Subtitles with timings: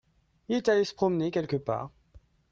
[0.49, 1.91] Il est allé se promener quelque part.